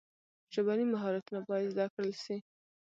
[0.53, 2.37] ژبني مهارتونه باید زده کړل سي.